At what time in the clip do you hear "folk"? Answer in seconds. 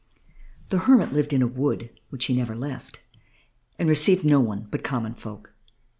5.13-5.53